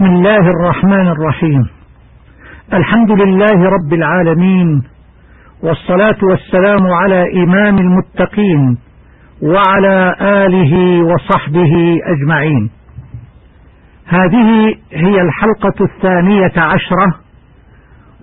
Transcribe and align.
بسم 0.00 0.08
الله 0.10 0.40
الرحمن 0.50 1.08
الرحيم. 1.08 1.62
الحمد 2.72 3.10
لله 3.10 3.70
رب 3.70 3.92
العالمين 3.92 4.82
والصلاة 5.62 6.16
والسلام 6.22 6.86
على 6.92 7.24
إمام 7.44 7.78
المتقين 7.78 8.78
وعلى 9.42 10.16
آله 10.20 11.04
وصحبه 11.04 11.98
أجمعين. 12.04 12.70
هذه 14.06 14.74
هي 14.92 15.20
الحلقة 15.20 15.84
الثانية 15.84 16.52
عشرة 16.56 17.14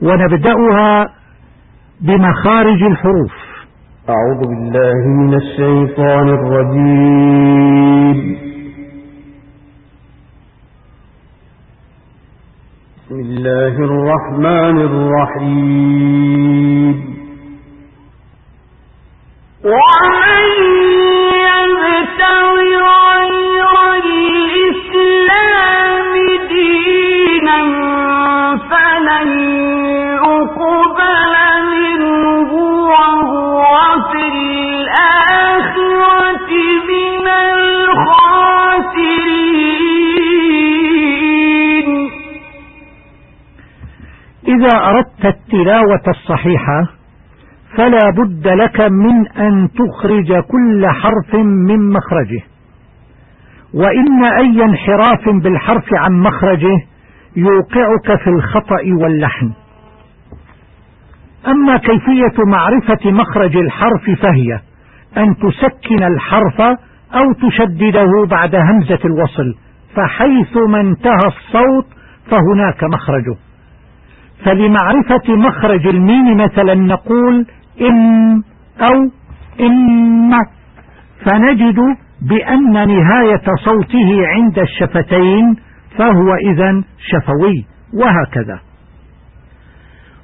ونبدأها 0.01 1.09
بمخارج 2.01 2.83
الحروف. 2.83 3.33
أعوذ 4.09 4.39
بالله 4.47 5.07
من 5.07 5.33
الشيطان 5.33 6.29
الرجيم. 6.29 8.17
بسم 13.07 13.19
الله 13.19 13.75
الرحمن 13.89 14.77
الرحيم. 14.89 16.95
ومن 19.63 20.43
يبتغي 21.87 22.71
إذا 44.67 44.77
أردت 44.77 45.25
التلاوة 45.25 46.01
الصحيحة 46.07 46.83
فلا 47.77 48.09
بد 48.17 48.47
لك 48.47 48.81
من 48.81 49.27
أن 49.27 49.69
تخرج 49.69 50.27
كل 50.27 50.87
حرف 50.87 51.35
من 51.43 51.89
مخرجه. 51.89 52.41
وإن 53.73 54.23
أي 54.23 54.63
انحراف 54.63 55.29
بالحرف 55.43 55.85
عن 55.93 56.13
مخرجه 56.13 56.81
يوقعك 57.35 58.19
في 58.23 58.29
الخطأ 58.29 58.81
واللحن. 59.01 59.51
أما 61.47 61.77
كيفية 61.77 62.43
معرفة 62.47 63.11
مخرج 63.11 63.57
الحرف 63.57 64.21
فهي 64.21 64.59
أن 65.17 65.35
تسكن 65.35 66.03
الحرف 66.03 66.61
أو 67.13 67.33
تشدده 67.49 68.25
بعد 68.29 68.55
همزة 68.55 68.99
الوصل 69.05 69.55
فحيث 69.95 70.57
ما 70.69 70.81
انتهى 70.81 71.27
الصوت 71.27 71.87
فهناك 72.31 72.83
مخرجه. 72.83 73.46
فلمعرفة 74.45 75.35
مخرج 75.35 75.87
الميم 75.87 76.37
مثلا 76.37 76.75
نقول 76.75 77.45
إن 77.81 78.43
أو 78.81 79.09
إن 79.59 80.31
فنجد 81.25 81.79
بأن 82.29 82.71
نهاية 82.73 83.43
صوته 83.65 84.27
عند 84.27 84.59
الشفتين 84.59 85.55
فهو 85.97 86.33
إذا 86.51 86.83
شفوي 86.97 87.65
وهكذا. 87.93 88.59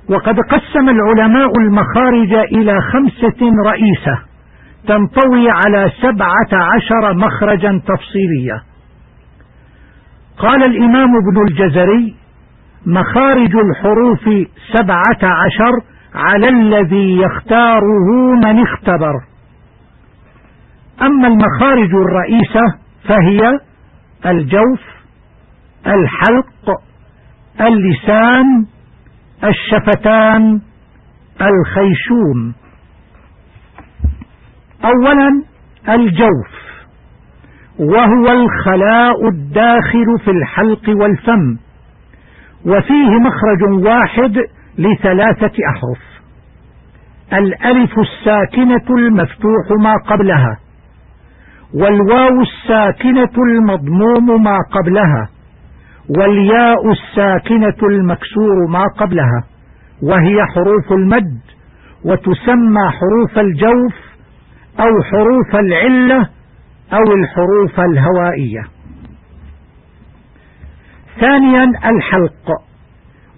وقد 0.10 0.36
قسم 0.50 0.90
العلماء 0.90 1.50
المخارج 1.62 2.34
إلى 2.34 2.82
خمسة 2.82 3.52
رئيسة 3.66 4.20
تنطوي 4.88 5.48
على 5.50 5.92
سبعة 6.02 6.64
عشر 6.74 7.14
مخرجا 7.14 7.82
تفصيلية. 7.88 8.64
قال 10.38 10.64
الإمام 10.64 11.10
ابن 11.10 11.48
الجزري 11.48 12.16
مخارج 12.86 13.56
الحروف 13.56 14.24
سبعة 14.74 15.22
عشر 15.24 15.72
على 16.16 16.50
الذي 16.50 17.18
يختاره 17.18 18.34
من 18.46 18.62
اختبر. 18.62 19.14
أما 21.02 21.28
المخارج 21.28 21.90
الرئيسة 21.96 22.62
فهي 23.08 23.60
الجوف 24.26 24.82
الحلق 25.88 26.82
اللسان 27.62 28.66
الشفتان 29.44 30.62
الخيشوم. 31.42 32.54
أولا 34.86 35.44
الجوف 35.90 36.64
وهو 37.80 38.26
الخلاء 38.32 39.28
الداخل 39.30 40.06
في 40.26 40.32
الحلق 40.32 40.90
والفم. 40.90 41.58
وفيه 42.66 43.10
مخرج 43.20 43.86
واحد 43.86 44.38
لثلاثة 44.78 45.52
أحرف. 45.70 46.14
الألف 47.34 47.92
الساكنة 48.00 48.96
المفتوح 48.98 49.72
ما 49.80 49.94
قبلها 50.08 50.58
والواو 51.74 52.42
الساكنة 52.42 53.34
المضموم 53.50 54.44
ما 54.44 54.58
قبلها 54.72 55.30
والياء 56.18 56.92
الساكنة 56.92 57.88
المكسور 57.90 58.68
ما 58.70 58.84
قبلها 58.98 59.44
وهي 60.04 60.46
حروف 60.56 60.92
المد 60.92 61.40
وتسمى 62.06 62.90
حروف 63.00 63.40
الجوف 63.40 63.96
أو 64.80 65.04
حروف 65.12 65.56
العلة 65.56 66.30
أو 66.94 67.14
الحروف 67.14 67.80
الهوائية. 67.80 68.64
ثانيا 71.24 71.64
الحلق 71.64 72.52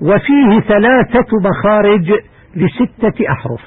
وفيه 0.02 0.60
ثلاثة 0.60 1.28
مخارج 1.50 2.12
لستة 2.56 3.32
أحرف. 3.32 3.62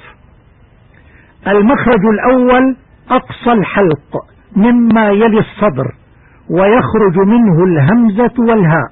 المخرج 1.47 2.01
الأول 2.15 2.77
أقصى 3.11 3.53
الحلق 3.53 4.17
مما 4.57 5.11
يلي 5.11 5.39
الصدر 5.39 5.95
ويخرج 6.51 7.17
منه 7.27 7.65
الهمزة 7.65 8.35
والهاء. 8.39 8.89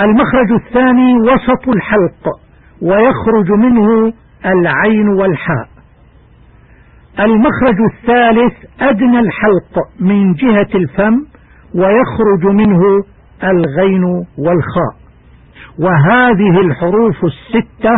المخرج 0.00 0.52
الثاني 0.52 1.16
وسط 1.16 1.68
الحلق 1.68 2.28
ويخرج 2.82 3.50
منه 3.58 4.12
العين 4.46 5.08
والحاء. 5.08 5.68
المخرج 7.20 7.76
الثالث 7.92 8.54
أدنى 8.80 9.20
الحلق 9.20 9.78
من 10.00 10.32
جهة 10.32 10.68
الفم 10.74 11.35
ويخرج 11.74 12.44
منه 12.54 12.80
الغين 13.44 14.04
والخاء. 14.38 14.94
وهذه 15.78 16.60
الحروف 16.60 17.24
الستة 17.24 17.90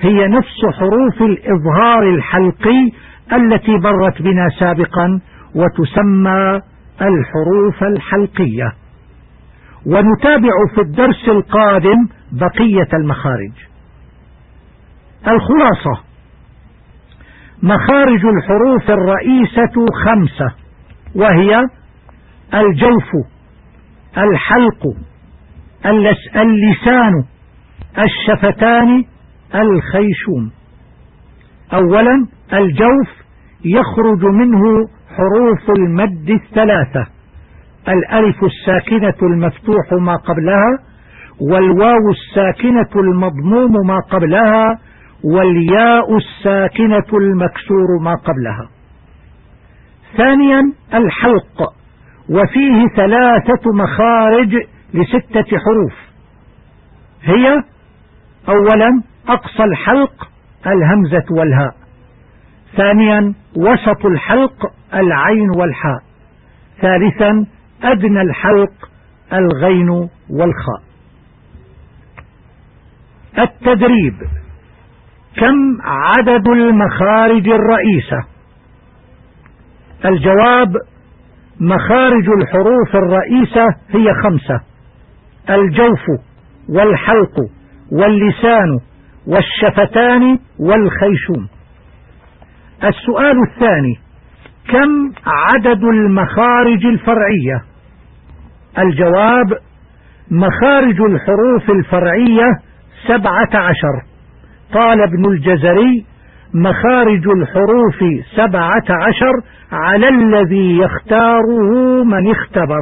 هي 0.00 0.26
نفس 0.28 0.78
حروف 0.78 1.22
الإظهار 1.22 2.14
الحلقي 2.14 2.90
التي 3.32 3.78
برت 3.78 4.22
بنا 4.22 4.48
سابقا 4.60 5.20
وتسمى 5.54 6.60
الحروف 7.02 7.82
الحلقية. 7.82 8.72
ونتابع 9.86 10.50
في 10.74 10.80
الدرس 10.80 11.28
القادم 11.28 12.08
بقية 12.32 12.88
المخارج. 12.94 13.52
الخلاصة 15.28 16.02
مخارج 17.62 18.24
الحروف 18.26 18.90
الرئيسة 18.90 19.86
خمسة 20.04 20.54
وهي 21.14 21.62
الجوف 22.54 23.26
الحلق 24.18 24.82
اللسان 26.36 27.24
الشفتان 27.98 29.04
الخيشوم. 29.54 30.50
أولا 31.72 32.26
الجوف 32.52 33.08
يخرج 33.64 34.24
منه 34.24 34.62
حروف 35.16 35.78
المد 35.78 36.30
الثلاثة 36.30 37.06
الألف 37.88 38.44
الساكنة 38.44 39.28
المفتوح 39.28 39.92
ما 39.92 40.16
قبلها 40.16 40.78
والواو 41.40 42.10
الساكنة 42.10 43.00
المضموم 43.02 43.72
ما 43.86 43.98
قبلها 44.10 44.78
والياء 45.24 46.16
الساكنة 46.16 47.18
المكسور 47.20 47.98
ما 48.02 48.14
قبلها. 48.14 48.68
ثانيا 50.16 50.60
الحلق. 50.94 51.72
وفيه 52.30 52.86
ثلاثة 52.96 53.72
مخارج 53.74 54.54
لستة 54.94 55.58
حروف. 55.58 55.94
هي 57.22 57.62
أولا 58.48 59.02
أقصى 59.28 59.62
الحلق 59.64 60.30
الهمزة 60.66 61.24
والهاء. 61.30 61.74
ثانيا 62.76 63.34
وسط 63.56 64.06
الحلق 64.06 64.72
العين 64.94 65.50
والحاء. 65.50 66.02
ثالثا 66.80 67.46
أدنى 67.82 68.20
الحلق 68.22 68.90
الغين 69.32 69.90
والخاء. 70.30 70.82
التدريب 73.38 74.14
كم 75.36 75.82
عدد 75.82 76.48
المخارج 76.48 77.48
الرئيسة؟ 77.48 78.24
الجواب 80.04 80.76
مخارج 81.60 82.28
الحروف 82.28 82.96
الرئيسة 82.96 83.66
هي 83.90 84.06
خمسة. 84.24 84.60
الجوف 85.50 86.04
والحلق 86.68 87.34
واللسان 87.92 88.78
والشفتان 89.26 90.38
والخيشوم. 90.58 91.48
السؤال 92.84 93.36
الثاني 93.50 93.98
كم 94.68 95.12
عدد 95.26 95.84
المخارج 95.84 96.86
الفرعية؟ 96.86 97.62
الجواب 98.78 99.58
مخارج 100.30 101.00
الحروف 101.00 101.70
الفرعية 101.70 102.46
سبعة 103.08 103.62
عشر. 103.62 104.02
قال 104.72 105.00
ابن 105.02 105.32
الجزري 105.32 106.06
مخارج 106.54 107.28
الحروف 107.28 108.24
سبعة 108.36 108.84
عشر 109.06 109.32
على 109.72 110.08
الذي 110.08 110.78
يختاره 110.78 112.04
من 112.04 112.30
اختبر. 112.30 112.80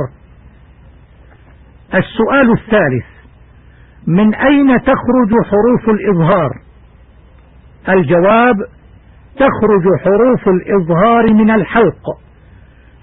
السؤال 1.95 2.53
الثالث 2.53 3.07
من 4.07 4.35
أين 4.35 4.81
تخرج 4.81 5.31
حروف 5.51 5.89
الإظهار؟ 5.89 6.51
الجواب 7.89 8.57
تخرج 9.37 9.85
حروف 10.05 10.49
الإظهار 10.49 11.35
من 11.35 11.51
الحلق 11.51 12.05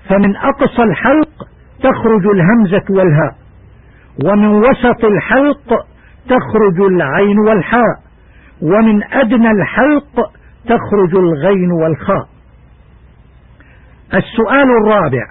فمن 0.10 0.36
أقصى 0.36 0.84
الحلق 0.84 1.30
تخرج 1.80 2.26
الهمزة 2.28 2.84
والهاء 2.90 3.36
ومن 4.26 4.48
وسط 4.48 5.06
الحلق 5.06 5.86
تخرج 6.30 6.82
العين 6.92 7.40
والحاء 7.40 7.96
ومن 8.62 9.04
أدنى 9.14 9.52
الحلق 9.52 10.32
تخرج 10.66 11.16
الغين 11.16 11.72
والخاء. 11.72 12.28
السؤال 14.14 14.68
الرابع 14.82 15.26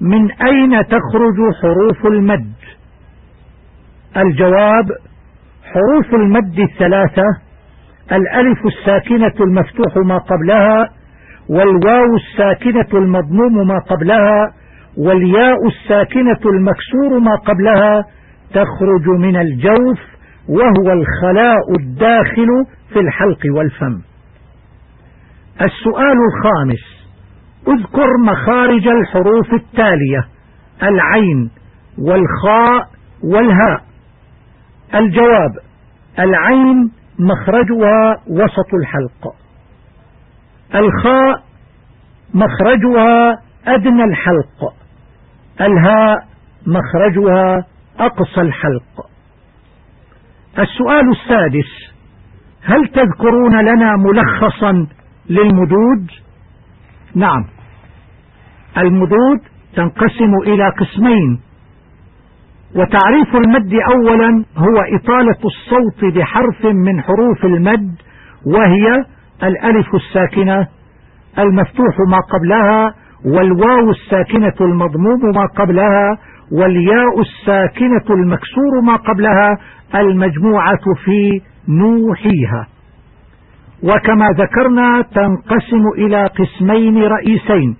من 0.00 0.30
أين 0.32 0.86
تخرج 0.86 1.38
حروف 1.62 2.06
المد؟ 2.06 2.52
الجواب 4.16 4.88
حروف 5.64 6.14
المد 6.14 6.58
الثلاثة 6.58 7.24
الألف 8.12 8.58
الساكنة 8.66 9.34
المفتوح 9.40 9.96
ما 9.96 10.18
قبلها 10.18 10.88
والواو 11.48 12.16
الساكنة 12.16 12.98
المضموم 12.98 13.68
ما 13.68 13.78
قبلها 13.78 14.52
والياء 14.98 15.66
الساكنة 15.66 16.40
المكسور 16.46 17.18
ما 17.20 17.36
قبلها 17.36 18.04
تخرج 18.50 19.08
من 19.18 19.36
الجوف 19.36 19.98
وهو 20.48 20.92
الخلاء 20.92 21.76
الداخل 21.80 22.48
في 22.92 22.98
الحلق 23.00 23.40
والفم. 23.56 24.11
السؤال 25.60 26.16
الخامس. 26.28 27.02
اذكر 27.68 28.06
مخارج 28.26 28.88
الحروف 28.88 29.52
التالية 29.52 30.28
العين 30.82 31.50
والخاء 31.98 32.88
والهاء. 33.24 33.84
الجواب 34.94 35.50
العين 36.18 36.92
مخرجها 37.18 38.16
وسط 38.26 38.74
الحلق. 38.74 39.34
الخاء 40.74 41.42
مخرجها 42.34 43.38
أدنى 43.66 44.04
الحلق. 44.04 44.74
الهاء 45.60 46.26
مخرجها 46.66 47.64
أقصى 47.98 48.40
الحلق. 48.40 49.06
السؤال 50.58 51.10
السادس 51.10 51.92
هل 52.64 52.88
تذكرون 52.88 53.60
لنا 53.60 53.96
ملخصا 53.96 54.86
للمدود. 55.30 56.10
نعم. 57.14 57.44
المدود 58.78 59.40
تنقسم 59.76 60.34
إلى 60.46 60.68
قسمين. 60.68 61.40
وتعريف 62.76 63.36
المد 63.36 63.74
أولا 63.94 64.44
هو 64.56 64.96
إطالة 64.96 65.38
الصوت 65.44 66.14
بحرف 66.14 66.64
من 66.66 67.00
حروف 67.02 67.44
المد 67.44 67.94
وهي 68.46 69.04
الألف 69.42 69.86
الساكنة 69.94 70.66
المفتوح 71.38 71.96
ما 72.08 72.18
قبلها 72.32 72.94
والواو 73.24 73.90
الساكنة 73.90 74.54
المضموم 74.60 75.20
ما 75.34 75.46
قبلها 75.56 76.18
والياء 76.52 77.20
الساكنة 77.20 78.16
المكسور 78.16 78.80
ما 78.86 78.96
قبلها 78.96 79.58
المجموعة 79.94 80.84
في 81.04 81.40
نوحيها. 81.68 82.66
وكما 83.82 84.26
ذكرنا 84.38 85.02
تنقسم 85.02 85.84
إلى 85.98 86.26
قسمين 86.26 87.02
رئيسين. 87.02 87.76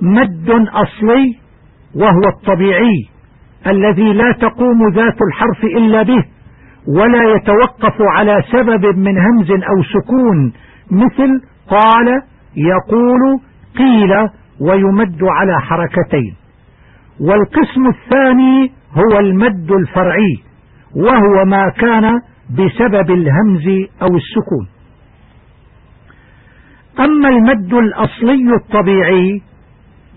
مد 0.00 0.50
أصلي 0.50 1.38
وهو 1.94 2.28
الطبيعي 2.36 3.08
الذي 3.66 4.12
لا 4.12 4.32
تقوم 4.32 4.88
ذات 4.94 5.16
الحرف 5.28 5.64
إلا 5.64 6.02
به 6.02 6.24
ولا 6.88 7.34
يتوقف 7.36 7.96
على 8.00 8.42
سبب 8.52 8.98
من 8.98 9.14
همز 9.18 9.50
أو 9.50 9.82
سكون 9.82 10.52
مثل 10.90 11.40
قال 11.68 12.22
يقول 12.56 13.40
قيل 13.78 14.28
ويمد 14.60 15.22
على 15.22 15.60
حركتين. 15.60 16.34
والقسم 17.20 17.86
الثاني 17.86 18.72
هو 18.92 19.18
المد 19.18 19.72
الفرعي 19.72 20.36
وهو 20.96 21.44
ما 21.44 21.68
كان 21.68 22.20
بسبب 22.52 23.10
الهمز 23.10 23.66
أو 24.02 24.08
السكون. 24.16 24.68
أما 26.98 27.28
المد 27.28 27.74
الأصلي 27.74 28.54
الطبيعي 28.54 29.42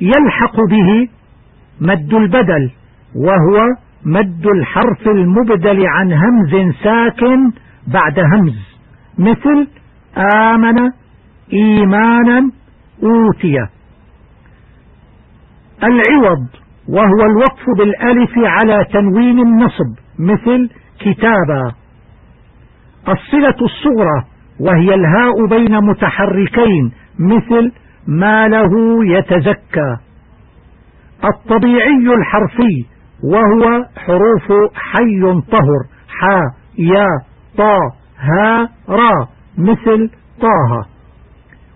يلحق 0.01 0.55
به 0.55 1.09
مد 1.81 2.13
البدل 2.13 2.71
وهو 3.15 3.65
مد 4.05 4.47
الحرف 4.47 5.07
المبدل 5.07 5.87
عن 5.87 6.13
همز 6.13 6.73
ساكن 6.83 7.51
بعد 7.87 8.19
همز 8.19 8.77
مثل 9.17 9.67
آمن 10.17 10.91
إيمانا 11.53 12.51
أوتي. 13.03 13.57
العوض 15.83 16.47
وهو 16.89 17.21
الوقف 17.25 17.65
بالألف 17.77 18.31
على 18.37 18.85
تنوين 18.93 19.39
النصب 19.39 19.91
مثل 20.19 20.69
كتابا. 20.99 21.84
الصلة 23.07 23.55
الصغرى 23.61 24.23
وهي 24.59 24.93
الهاء 24.95 25.45
بين 25.49 25.77
متحركين 25.89 26.91
مثل 27.19 27.71
ما 28.07 28.47
له 28.47 28.71
يتزكى. 29.05 29.97
الطبيعي 31.23 32.13
الحرفي 32.17 32.85
وهو 33.23 33.85
حروف 33.97 34.71
حي 34.75 35.21
طهر 35.51 35.81
حا 36.19 36.41
يا 36.77 37.05
طا 37.57 37.77
ها 38.19 38.69
را 38.89 39.27
مثل 39.57 40.09
طه. 40.41 40.85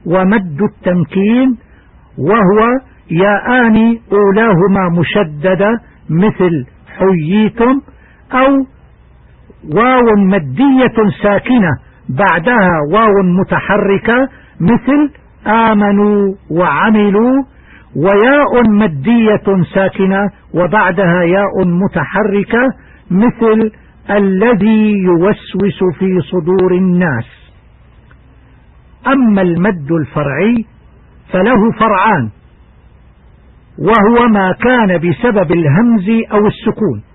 ومد 0.05 0.61
التمكين 0.61 1.57
وهو 2.17 2.59
ياءان 3.11 3.99
أولاهما 4.11 4.89
مشددة 4.99 5.81
مثل 6.09 6.65
حييتم 6.97 7.81
أو 8.33 8.65
واو 9.63 10.15
مدية 10.17 10.97
ساكنة 11.23 11.69
بعدها 12.09 12.79
واو 12.93 13.23
متحركة 13.23 14.29
مثل 14.59 15.11
آمنوا 15.47 16.35
وعملوا 16.51 17.43
وياء 17.95 18.69
مدية 18.69 19.63
ساكنة 19.73 20.19
وبعدها 20.53 21.23
ياء 21.23 21.65
متحركة 21.65 22.67
مثل 23.11 23.71
الذي 24.09 24.91
يوسوس 24.91 25.97
في 25.99 26.19
صدور 26.31 26.71
الناس. 26.71 27.25
أما 29.07 29.41
المد 29.41 29.91
الفرعي 29.91 30.65
فله 31.33 31.71
فرعان 31.79 32.29
وهو 33.79 34.27
ما 34.27 34.51
كان 34.51 34.97
بسبب 34.97 35.51
الهمز 35.51 36.09
أو 36.31 36.47
السكون. 36.47 37.08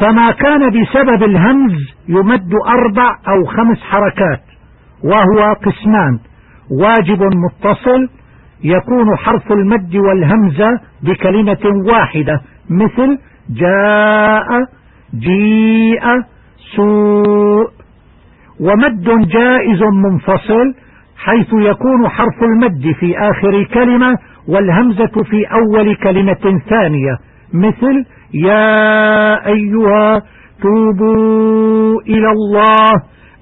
فما 0.00 0.30
كان 0.30 0.70
بسبب 0.70 1.22
الهمز 1.22 1.72
يمد 2.08 2.50
أربع 2.68 3.10
أو 3.28 3.44
خمس 3.44 3.78
حركات 3.82 4.40
وهو 5.04 5.52
قسمان. 5.54 6.18
واجب 6.80 7.22
متصل 7.22 8.08
يكون 8.64 9.16
حرف 9.16 9.52
المد 9.52 9.96
والهمزة 9.96 10.80
بكلمة 11.02 11.84
واحدة 11.92 12.40
مثل 12.70 13.18
جاء 13.50 14.46
جيء 15.14 16.02
سوء. 16.76 17.66
ومد 18.60 19.28
جائز 19.28 19.82
منفصل 19.82 20.74
حيث 21.16 21.48
يكون 21.52 22.08
حرف 22.08 22.42
المد 22.42 22.92
في 23.00 23.18
آخر 23.18 23.64
كلمة 23.74 24.18
والهمزة 24.48 25.22
في 25.30 25.44
أول 25.46 25.94
كلمة 25.96 26.60
ثانية 26.70 27.18
مثل 27.54 28.04
يا 28.44 29.46
أيها 29.46 30.22
توبوا 30.62 32.00
إلى 32.00 32.30
الله 32.30 32.92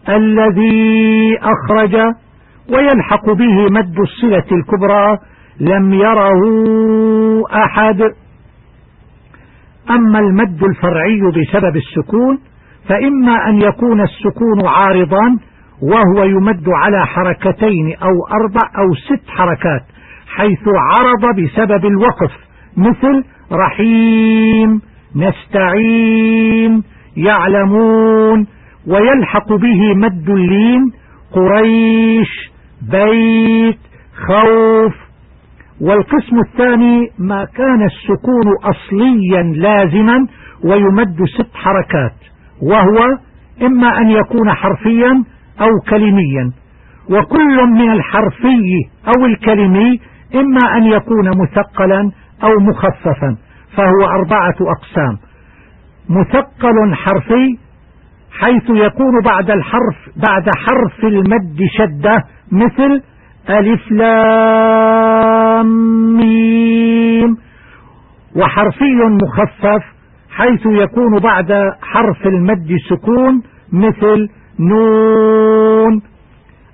الذي 0.08 1.38
أخرج 1.42 1.96
ويلحق 2.72 3.30
به 3.30 3.70
مد 3.70 3.98
الصلة 4.00 4.44
الكبرى 4.58 5.18
لم 5.60 5.92
يره 5.92 6.40
أحد. 7.64 8.02
أما 9.90 10.18
المد 10.18 10.62
الفرعي 10.64 11.20
بسبب 11.20 11.76
السكون 11.76 12.38
فإما 12.88 13.48
أن 13.48 13.60
يكون 13.62 14.00
السكون 14.00 14.66
عارضا 14.66 15.38
وهو 15.82 16.24
يمد 16.24 16.64
على 16.68 17.06
حركتين 17.06 17.96
أو 18.02 18.26
أربع 18.40 18.60
أو 18.78 18.94
ست 18.94 19.28
حركات 19.28 19.82
حيث 20.36 20.68
عرض 20.68 21.36
بسبب 21.40 21.84
الوقف 21.86 22.32
مثل 22.76 23.24
رحيم 23.52 24.80
نستعين 25.16 26.82
يعلمون 27.16 28.46
ويلحق 28.86 29.52
به 29.52 29.94
مد 29.94 30.30
اللين 30.30 30.92
قريش 31.32 32.28
بيت 32.90 33.78
خوف. 34.26 34.94
والقسم 35.80 36.38
الثاني 36.46 37.08
ما 37.18 37.44
كان 37.44 37.82
السكون 37.82 38.46
أصليا 38.64 39.42
لازما 39.42 40.26
ويمد 40.64 41.16
ست 41.38 41.54
حركات 41.54 42.14
وهو 42.62 43.18
إما 43.62 43.98
أن 43.98 44.10
يكون 44.10 44.50
حرفيا 44.50 45.24
أو 45.60 45.68
كلميا. 45.90 46.50
وكل 47.10 47.66
من 47.66 47.90
الحرفي 47.92 48.60
أو 49.06 49.26
الكلمي 49.26 50.00
إما 50.34 50.76
أن 50.76 50.84
يكون 50.84 51.28
مثقلا 51.28 52.10
أو 52.44 52.50
مخففا 52.60 53.36
فهو 53.76 54.06
أربعة 54.18 54.56
أقسام. 54.76 55.18
مثقل 56.10 56.94
حرفي 56.94 57.58
حيث 58.40 58.70
يكون 58.70 59.22
بعد 59.24 59.50
الحرف 59.50 59.96
بعد 60.16 60.44
حرف 60.56 61.04
المد 61.04 61.58
شدة 61.78 62.16
مثل 62.52 63.02
ألف 63.50 63.92
لام 63.92 65.66
ميم. 66.16 67.36
وحرفي 68.36 68.94
مخفف 69.22 69.82
حيث 70.30 70.66
يكون 70.66 71.18
بعد 71.22 71.52
حرف 71.82 72.26
المد 72.26 72.76
سكون 72.88 73.42
مثل 73.72 74.28
نون. 74.60 76.02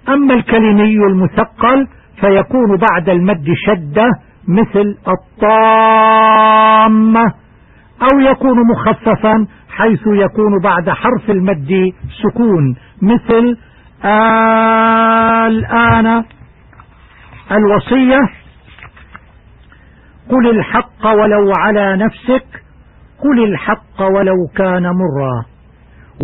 أما 0.08 0.34
الكلمي 0.34 0.96
المثقل 1.10 1.88
فيكون 2.20 2.76
بعد 2.76 3.08
المد 3.08 3.46
شدة 3.66 4.10
مثل 4.50 4.96
الطامة 5.08 6.44
أو 8.02 8.18
يكون 8.20 8.58
مخففا 8.70 9.46
حيث 9.68 10.00
يكون 10.06 10.60
بعد 10.62 10.90
حرف 10.90 11.30
المد 11.30 11.92
سكون 12.22 12.76
مثل 13.02 13.56
الآن 15.46 16.24
الوصية 17.52 18.18
قل 20.30 20.50
الحق 20.50 21.06
ولو 21.06 21.52
على 21.58 21.96
نفسك 21.96 22.62
قل 23.18 23.44
الحق 23.44 24.02
ولو 24.02 24.36
كان 24.56 24.82
مرا. 24.82 25.44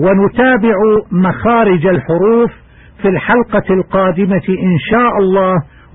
ونتابع 0.01 0.75
مخارج 1.13 1.87
الحروف 1.87 2.51
في 3.03 3.09
الحلقة 3.09 3.75
القادمة 3.75 4.43
إن 4.49 4.79
شاء 4.91 5.19
الله 5.19 5.55